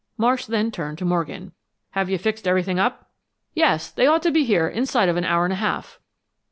[0.17, 1.51] Marsh then turned to Morgan.
[1.91, 3.11] "Have you fixed everything up?"
[3.53, 5.99] "Yes, they ought to be here inside of an hour and a half."